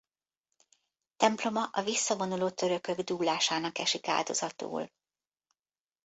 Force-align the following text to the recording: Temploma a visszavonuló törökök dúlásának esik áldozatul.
Temploma 1.17 1.69
a 1.71 1.81
visszavonuló 1.81 2.49
törökök 2.49 2.99
dúlásának 2.99 3.77
esik 3.77 4.07
áldozatul. 4.07 4.91